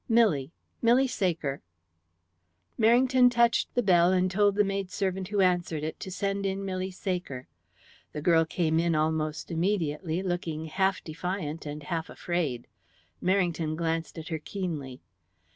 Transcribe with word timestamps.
"Milly 0.09 0.51
Milly 0.81 1.05
Saker." 1.05 1.61
Merrington 2.79 3.29
touched 3.29 3.75
the 3.75 3.83
bell, 3.83 4.11
and 4.11 4.31
told 4.31 4.55
the 4.55 4.63
maidservant 4.63 5.27
who 5.27 5.41
answered 5.41 5.83
it 5.83 5.99
to 5.99 6.09
send 6.09 6.43
in 6.43 6.65
Milly 6.65 6.89
Saker. 6.89 7.47
The 8.11 8.21
girl 8.23 8.43
came 8.43 8.79
in 8.79 8.95
almost 8.95 9.51
immediately, 9.51 10.23
looking 10.23 10.65
half 10.65 11.03
defiant 11.03 11.67
and 11.67 11.83
half 11.83 12.09
afraid. 12.09 12.65
Merrington 13.21 13.75
glanced 13.77 14.17
at 14.17 14.29
her 14.29 14.39
keenly. 14.39 15.03